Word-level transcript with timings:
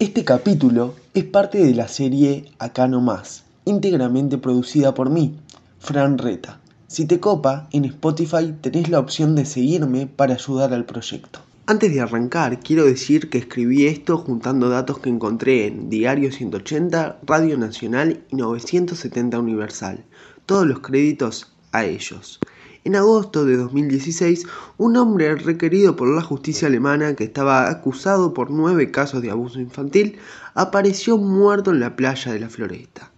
Este 0.00 0.24
capítulo 0.24 0.94
es 1.12 1.24
parte 1.24 1.62
de 1.62 1.74
la 1.74 1.86
serie 1.86 2.46
Acá 2.58 2.88
no 2.88 3.02
más, 3.02 3.44
íntegramente 3.66 4.38
producida 4.38 4.94
por 4.94 5.10
mí, 5.10 5.36
Fran 5.78 6.16
Reta. 6.16 6.58
Si 6.88 7.04
te 7.04 7.20
copa, 7.20 7.68
en 7.70 7.84
Spotify 7.84 8.54
tenés 8.62 8.88
la 8.88 8.98
opción 8.98 9.36
de 9.36 9.44
seguirme 9.44 10.06
para 10.06 10.32
ayudar 10.32 10.72
al 10.72 10.86
proyecto. 10.86 11.40
Antes 11.66 11.92
de 11.92 12.00
arrancar, 12.00 12.60
quiero 12.60 12.86
decir 12.86 13.28
que 13.28 13.36
escribí 13.36 13.88
esto 13.88 14.16
juntando 14.16 14.70
datos 14.70 15.00
que 15.00 15.10
encontré 15.10 15.66
en 15.66 15.90
Diario 15.90 16.32
180, 16.32 17.18
Radio 17.26 17.58
Nacional 17.58 18.22
y 18.30 18.36
970 18.36 19.38
Universal. 19.38 20.02
Todos 20.46 20.66
los 20.66 20.78
créditos 20.78 21.52
a 21.72 21.84
ellos. 21.84 22.40
En 22.82 22.96
agosto 22.96 23.44
de 23.44 23.58
2016, 23.58 24.46
un 24.78 24.96
hombre 24.96 25.34
requerido 25.34 25.96
por 25.96 26.08
la 26.08 26.22
justicia 26.22 26.66
alemana 26.66 27.14
que 27.14 27.24
estaba 27.24 27.68
acusado 27.68 28.32
por 28.32 28.50
nueve 28.50 28.90
casos 28.90 29.20
de 29.20 29.30
abuso 29.30 29.60
infantil 29.60 30.16
apareció 30.54 31.18
muerto 31.18 31.72
en 31.72 31.80
la 31.80 31.94
playa 31.94 32.32
de 32.32 32.40
la 32.40 32.48
Floresta. 32.48 33.12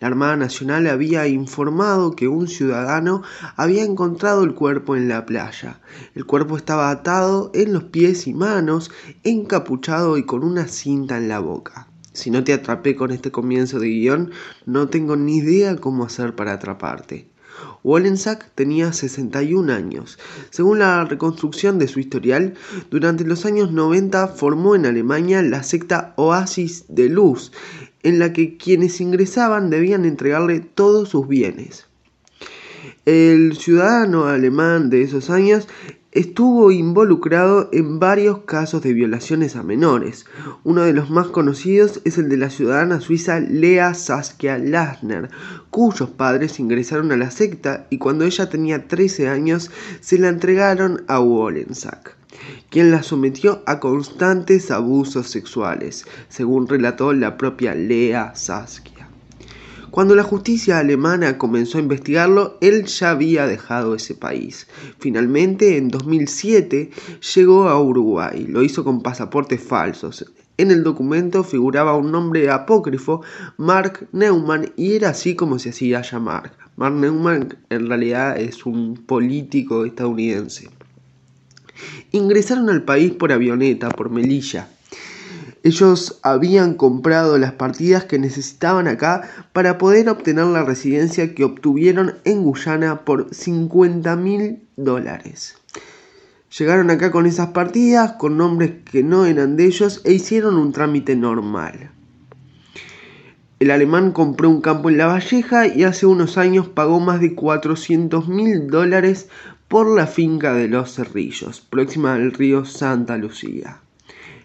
La 0.00 0.06
Armada 0.08 0.36
Nacional 0.36 0.86
había 0.86 1.28
informado 1.28 2.16
que 2.16 2.26
un 2.26 2.48
ciudadano 2.48 3.22
había 3.54 3.84
encontrado 3.84 4.44
el 4.44 4.54
cuerpo 4.54 4.96
en 4.96 5.08
la 5.10 5.26
playa. 5.26 5.78
El 6.14 6.24
cuerpo 6.24 6.56
estaba 6.56 6.90
atado 6.90 7.50
en 7.52 7.74
los 7.74 7.84
pies 7.84 8.26
y 8.26 8.32
manos, 8.32 8.90
encapuchado 9.24 10.16
y 10.16 10.24
con 10.24 10.42
una 10.42 10.68
cinta 10.68 11.18
en 11.18 11.28
la 11.28 11.38
boca. 11.38 11.86
Si 12.14 12.30
no 12.30 12.44
te 12.44 12.54
atrapé 12.54 12.96
con 12.96 13.10
este 13.10 13.30
comienzo 13.30 13.78
de 13.78 13.88
guion, 13.88 14.30
no 14.64 14.88
tengo 14.88 15.16
ni 15.16 15.36
idea 15.36 15.76
cómo 15.76 16.04
hacer 16.04 16.34
para 16.34 16.54
atraparte. 16.54 17.31
Wollensack 17.82 18.50
tenía 18.54 18.92
61 18.92 19.72
años. 19.72 20.18
Según 20.50 20.80
la 20.80 21.04
reconstrucción 21.04 21.78
de 21.78 21.88
su 21.88 22.00
historial, 22.00 22.54
durante 22.90 23.24
los 23.24 23.44
años 23.44 23.72
90 23.72 24.28
formó 24.28 24.74
en 24.74 24.86
Alemania 24.86 25.42
la 25.42 25.62
secta 25.62 26.14
Oasis 26.16 26.84
de 26.88 27.08
Luz, 27.08 27.52
en 28.02 28.18
la 28.18 28.32
que 28.32 28.56
quienes 28.56 29.00
ingresaban 29.00 29.70
debían 29.70 30.04
entregarle 30.04 30.60
todos 30.60 31.08
sus 31.08 31.28
bienes. 31.28 31.86
El 33.04 33.56
ciudadano 33.56 34.26
alemán 34.26 34.88
de 34.88 35.02
esos 35.02 35.28
años 35.28 35.66
estuvo 36.12 36.70
involucrado 36.70 37.70
en 37.72 37.98
varios 37.98 38.40
casos 38.40 38.82
de 38.82 38.92
violaciones 38.92 39.56
a 39.56 39.62
menores. 39.62 40.26
Uno 40.62 40.82
de 40.82 40.92
los 40.92 41.10
más 41.10 41.28
conocidos 41.28 42.02
es 42.04 42.18
el 42.18 42.28
de 42.28 42.36
la 42.36 42.50
ciudadana 42.50 43.00
suiza 43.00 43.40
Lea 43.40 43.94
Saskia 43.94 44.58
Lasner, 44.58 45.30
cuyos 45.70 46.10
padres 46.10 46.60
ingresaron 46.60 47.12
a 47.12 47.16
la 47.16 47.30
secta 47.30 47.86
y 47.88 47.98
cuando 47.98 48.24
ella 48.24 48.50
tenía 48.50 48.86
13 48.86 49.28
años 49.28 49.70
se 50.00 50.18
la 50.18 50.28
entregaron 50.28 51.04
a 51.08 51.18
Wollensack 51.18 52.16
quien 52.70 52.90
la 52.90 53.02
sometió 53.02 53.62
a 53.66 53.78
constantes 53.78 54.70
abusos 54.70 55.28
sexuales, 55.28 56.06
según 56.28 56.66
relató 56.66 57.12
la 57.12 57.36
propia 57.36 57.74
Lea 57.74 58.34
Saskia. 58.34 59.01
Cuando 59.92 60.14
la 60.14 60.22
justicia 60.22 60.78
alemana 60.78 61.36
comenzó 61.36 61.76
a 61.76 61.82
investigarlo, 61.82 62.56
él 62.62 62.86
ya 62.86 63.10
había 63.10 63.46
dejado 63.46 63.94
ese 63.94 64.14
país. 64.14 64.66
Finalmente, 64.98 65.76
en 65.76 65.90
2007, 65.90 66.90
llegó 67.34 67.68
a 67.68 67.78
Uruguay. 67.78 68.46
Lo 68.48 68.62
hizo 68.62 68.84
con 68.84 69.02
pasaportes 69.02 69.62
falsos. 69.62 70.32
En 70.56 70.70
el 70.70 70.82
documento 70.82 71.44
figuraba 71.44 71.94
un 71.94 72.10
nombre 72.10 72.50
apócrifo, 72.50 73.20
Mark 73.58 74.08
Neumann, 74.12 74.72
y 74.78 74.94
era 74.94 75.10
así 75.10 75.34
como 75.34 75.58
se 75.58 75.68
hacía 75.68 76.00
llamar. 76.00 76.52
Mark 76.76 76.94
Neumann 76.94 77.54
en 77.68 77.86
realidad 77.86 78.40
es 78.40 78.64
un 78.64 78.94
político 78.96 79.84
estadounidense. 79.84 80.70
Ingresaron 82.12 82.70
al 82.70 82.82
país 82.84 83.12
por 83.12 83.30
avioneta, 83.30 83.90
por 83.90 84.08
Melilla. 84.08 84.70
Ellos 85.64 86.18
habían 86.22 86.74
comprado 86.74 87.38
las 87.38 87.52
partidas 87.52 88.04
que 88.04 88.18
necesitaban 88.18 88.88
acá 88.88 89.28
para 89.52 89.78
poder 89.78 90.08
obtener 90.08 90.46
la 90.46 90.64
residencia 90.64 91.34
que 91.34 91.44
obtuvieron 91.44 92.14
en 92.24 92.42
Guyana 92.42 93.04
por 93.04 93.32
50 93.32 94.16
mil 94.16 94.62
dólares. 94.76 95.56
Llegaron 96.58 96.90
acá 96.90 97.12
con 97.12 97.26
esas 97.26 97.48
partidas, 97.48 98.12
con 98.12 98.36
nombres 98.36 98.72
que 98.90 99.04
no 99.04 99.24
eran 99.24 99.56
de 99.56 99.66
ellos, 99.66 100.00
e 100.04 100.12
hicieron 100.12 100.56
un 100.56 100.72
trámite 100.72 101.14
normal. 101.14 101.90
El 103.60 103.70
alemán 103.70 104.10
compró 104.10 104.50
un 104.50 104.60
campo 104.60 104.90
en 104.90 104.98
La 104.98 105.06
Valleja 105.06 105.68
y 105.68 105.84
hace 105.84 106.06
unos 106.06 106.38
años 106.38 106.66
pagó 106.66 106.98
más 106.98 107.20
de 107.20 107.36
400 107.36 108.26
mil 108.26 108.66
dólares 108.66 109.28
por 109.68 109.94
la 109.94 110.08
finca 110.08 110.54
de 110.54 110.66
los 110.66 110.96
Cerrillos, 110.96 111.60
próxima 111.60 112.14
al 112.14 112.32
río 112.32 112.64
Santa 112.64 113.16
Lucía. 113.16 113.81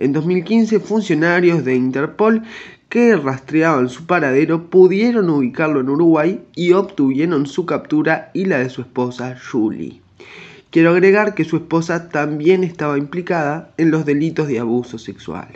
En 0.00 0.14
2015, 0.14 0.80
funcionarios 0.80 1.62
de 1.62 1.74
Interpol 1.74 2.42
que 2.88 3.18
rastreaban 3.18 3.90
su 3.90 4.06
paradero 4.06 4.70
pudieron 4.70 5.28
ubicarlo 5.28 5.80
en 5.80 5.90
Uruguay 5.90 6.40
y 6.56 6.72
obtuvieron 6.72 7.44
su 7.44 7.66
captura 7.66 8.30
y 8.32 8.46
la 8.46 8.60
de 8.60 8.70
su 8.70 8.80
esposa 8.80 9.36
Julie. 9.38 10.00
Quiero 10.70 10.92
agregar 10.92 11.34
que 11.34 11.44
su 11.44 11.56
esposa 11.56 12.08
también 12.08 12.64
estaba 12.64 12.96
implicada 12.96 13.74
en 13.76 13.90
los 13.90 14.06
delitos 14.06 14.48
de 14.48 14.60
abuso 14.60 14.96
sexual. 14.96 15.48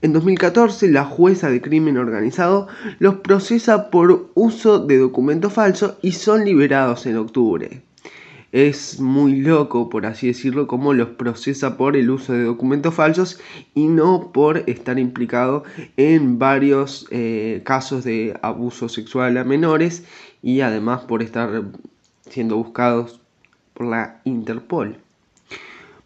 En 0.00 0.14
2014, 0.14 0.88
la 0.88 1.04
jueza 1.04 1.50
de 1.50 1.60
crimen 1.60 1.98
organizado 1.98 2.66
los 2.98 3.16
procesa 3.16 3.90
por 3.90 4.30
uso 4.32 4.78
de 4.78 4.96
documento 4.96 5.50
falso 5.50 5.98
y 6.00 6.12
son 6.12 6.46
liberados 6.46 7.04
en 7.04 7.18
octubre 7.18 7.82
es 8.52 8.98
muy 8.98 9.36
loco, 9.36 9.88
por 9.88 10.06
así 10.06 10.26
decirlo, 10.26 10.66
cómo 10.66 10.92
los 10.92 11.10
procesa 11.10 11.76
por 11.76 11.96
el 11.96 12.10
uso 12.10 12.32
de 12.32 12.44
documentos 12.44 12.94
falsos 12.94 13.40
y 13.74 13.86
no 13.86 14.32
por 14.32 14.64
estar 14.68 14.98
implicado 14.98 15.62
en 15.96 16.38
varios 16.38 17.06
eh, 17.10 17.62
casos 17.64 18.04
de 18.04 18.38
abuso 18.42 18.88
sexual 18.88 19.36
a 19.36 19.44
menores 19.44 20.04
y 20.42 20.62
además 20.62 21.02
por 21.02 21.22
estar 21.22 21.62
siendo 22.28 22.56
buscados 22.56 23.20
por 23.74 23.86
la 23.86 24.20
Interpol. 24.24 24.96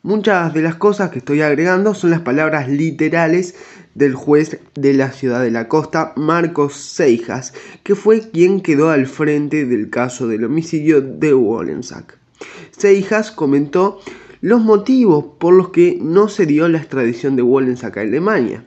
Muchas 0.02 0.52
de 0.52 0.60
las 0.60 0.74
cosas 0.74 1.10
que 1.10 1.20
estoy 1.20 1.40
agregando 1.40 1.94
son 1.94 2.10
las 2.10 2.20
palabras 2.20 2.68
literales 2.68 3.54
del 3.94 4.14
juez 4.14 4.60
de 4.74 4.92
la 4.92 5.12
ciudad 5.12 5.40
de 5.40 5.50
la 5.50 5.66
costa, 5.66 6.12
Marcos 6.16 6.74
Seijas, 6.74 7.54
que 7.82 7.94
fue 7.94 8.30
quien 8.30 8.60
quedó 8.60 8.90
al 8.90 9.06
frente 9.06 9.64
del 9.64 9.88
caso 9.88 10.28
del 10.28 10.44
homicidio 10.44 11.00
de 11.00 11.32
Wollensack. 11.32 12.23
Seijas 12.70 13.30
comentó 13.30 14.00
los 14.40 14.62
motivos 14.62 15.24
por 15.38 15.54
los 15.54 15.70
que 15.70 15.98
no 16.00 16.28
se 16.28 16.44
dio 16.44 16.68
la 16.68 16.78
extradición 16.78 17.34
de 17.34 17.42
Wollensack 17.42 17.96
a 17.96 18.00
Alemania. 18.02 18.64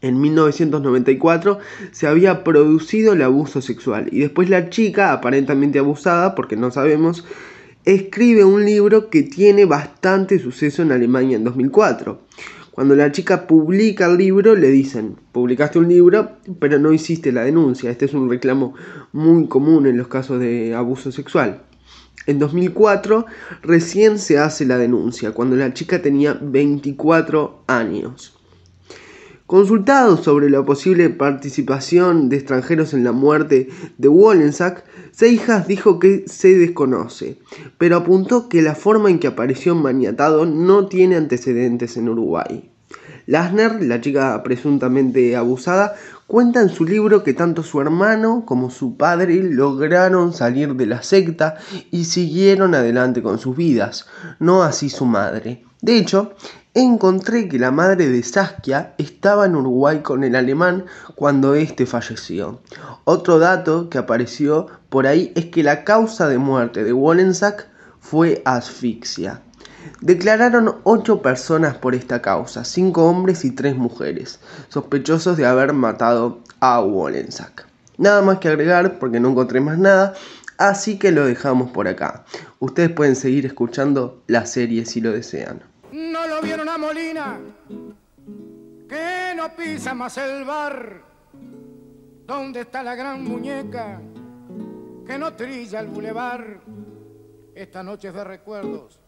En 0.00 0.20
1994 0.20 1.60
se 1.92 2.06
había 2.06 2.44
producido 2.44 3.12
el 3.12 3.22
abuso 3.22 3.62
sexual 3.62 4.08
y 4.12 4.20
después 4.20 4.50
la 4.50 4.68
chica, 4.68 5.12
aparentemente 5.12 5.78
abusada, 5.78 6.34
porque 6.34 6.56
no 6.56 6.70
sabemos, 6.70 7.24
escribe 7.84 8.44
un 8.44 8.64
libro 8.64 9.10
que 9.10 9.22
tiene 9.22 9.64
bastante 9.64 10.38
suceso 10.38 10.82
en 10.82 10.92
Alemania 10.92 11.36
en 11.36 11.44
2004. 11.44 12.20
Cuando 12.70 12.96
la 12.96 13.12
chica 13.12 13.46
publica 13.46 14.06
el 14.06 14.18
libro 14.18 14.56
le 14.56 14.68
dicen, 14.72 15.16
publicaste 15.30 15.78
un 15.78 15.88
libro 15.88 16.32
pero 16.58 16.80
no 16.80 16.92
hiciste 16.92 17.30
la 17.30 17.44
denuncia. 17.44 17.90
Este 17.90 18.06
es 18.06 18.14
un 18.14 18.28
reclamo 18.28 18.74
muy 19.12 19.46
común 19.46 19.86
en 19.86 19.96
los 19.96 20.08
casos 20.08 20.40
de 20.40 20.74
abuso 20.74 21.12
sexual. 21.12 21.62
En 22.26 22.38
2004 22.38 23.26
recién 23.62 24.18
se 24.18 24.38
hace 24.38 24.64
la 24.64 24.78
denuncia, 24.78 25.32
cuando 25.32 25.56
la 25.56 25.74
chica 25.74 26.00
tenía 26.00 26.38
24 26.40 27.64
años. 27.66 28.34
Consultado 29.46 30.16
sobre 30.16 30.48
la 30.48 30.64
posible 30.64 31.10
participación 31.10 32.30
de 32.30 32.36
extranjeros 32.36 32.94
en 32.94 33.04
la 33.04 33.12
muerte 33.12 33.68
de 33.98 34.08
Wollensack, 34.08 34.84
Seijas 35.12 35.68
dijo 35.68 35.98
que 35.98 36.24
se 36.26 36.56
desconoce, 36.56 37.36
pero 37.76 37.98
apuntó 37.98 38.48
que 38.48 38.62
la 38.62 38.74
forma 38.74 39.10
en 39.10 39.18
que 39.18 39.26
apareció 39.26 39.74
maniatado 39.74 40.46
no 40.46 40.88
tiene 40.88 41.16
antecedentes 41.16 41.98
en 41.98 42.08
Uruguay. 42.08 42.73
Lasner, 43.26 43.82
la 43.82 44.00
chica 44.00 44.42
presuntamente 44.42 45.36
abusada, 45.36 45.94
cuenta 46.26 46.60
en 46.60 46.68
su 46.68 46.84
libro 46.84 47.22
que 47.22 47.34
tanto 47.34 47.62
su 47.62 47.80
hermano 47.80 48.44
como 48.46 48.70
su 48.70 48.96
padre 48.96 49.42
lograron 49.42 50.32
salir 50.32 50.74
de 50.74 50.86
la 50.86 51.02
secta 51.02 51.56
y 51.90 52.04
siguieron 52.04 52.74
adelante 52.74 53.22
con 53.22 53.38
sus 53.38 53.56
vidas, 53.56 54.06
no 54.38 54.62
así 54.62 54.90
su 54.90 55.04
madre. 55.06 55.64
De 55.80 55.98
hecho, 55.98 56.34
encontré 56.74 57.48
que 57.48 57.58
la 57.58 57.70
madre 57.70 58.08
de 58.08 58.22
Saskia 58.22 58.94
estaba 58.98 59.46
en 59.46 59.54
Uruguay 59.54 60.00
con 60.00 60.24
el 60.24 60.34
alemán 60.34 60.86
cuando 61.14 61.54
éste 61.54 61.86
falleció. 61.86 62.62
Otro 63.04 63.38
dato 63.38 63.88
que 63.88 63.98
apareció 63.98 64.66
por 64.88 65.06
ahí 65.06 65.32
es 65.36 65.46
que 65.46 65.62
la 65.62 65.84
causa 65.84 66.28
de 66.28 66.38
muerte 66.38 66.84
de 66.84 66.92
Wollensack 66.92 67.68
fue 68.00 68.42
asfixia. 68.44 69.42
Declararon 70.00 70.76
ocho 70.84 71.22
personas 71.22 71.76
por 71.76 71.94
esta 71.94 72.22
causa, 72.22 72.64
cinco 72.64 73.04
hombres 73.08 73.44
y 73.44 73.50
tres 73.50 73.76
mujeres, 73.76 74.40
sospechosos 74.68 75.36
de 75.36 75.46
haber 75.46 75.72
matado 75.72 76.40
a 76.60 76.80
Wollensack. 76.80 77.66
Nada 77.98 78.22
más 78.22 78.38
que 78.38 78.48
agregar 78.48 78.98
porque 78.98 79.20
no 79.20 79.30
encontré 79.30 79.60
más 79.60 79.78
nada, 79.78 80.14
así 80.58 80.98
que 80.98 81.12
lo 81.12 81.26
dejamos 81.26 81.70
por 81.70 81.88
acá. 81.88 82.24
Ustedes 82.58 82.90
pueden 82.90 83.16
seguir 83.16 83.46
escuchando 83.46 84.22
la 84.26 84.46
serie 84.46 84.84
si 84.86 85.00
lo 85.00 85.12
desean. 85.12 85.62
No 85.92 86.26
lo 86.26 86.40
vieron 86.42 86.68
a 86.68 86.78
Molina 86.78 87.38
que 88.88 89.34
no 89.36 89.54
pisa 89.56 89.94
más 89.94 90.16
el 90.18 90.44
bar. 90.44 91.02
¿Dónde 92.26 92.60
está 92.60 92.82
la 92.82 92.94
gran 92.94 93.24
muñeca 93.24 94.00
que 95.06 95.18
no 95.18 95.32
trilla 95.34 95.80
el 95.80 95.88
bulevar? 95.88 96.60
Esta 97.54 97.82
noche 97.82 98.08
es 98.08 98.14
de 98.14 98.24
recuerdos, 98.24 99.00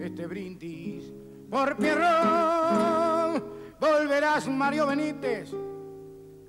este 0.00 0.26
brindis 0.26 1.12
por 1.48 1.76
Pierrón. 1.76 3.42
Volverás 3.78 4.48
Mario 4.48 4.86
Benítez 4.86 5.50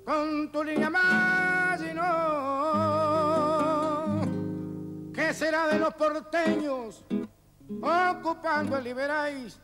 con 0.04 0.50
tu 0.50 0.64
línea 0.64 0.90
más 0.90 1.80
y 1.82 1.94
no. 1.94 2.02
¿Qué 5.14 5.32
será 5.32 5.68
de 5.68 5.78
los 5.78 5.94
porteños 5.94 7.04
ocupando 7.80 8.76
el 8.76 8.84
Liberáis? 8.84 9.58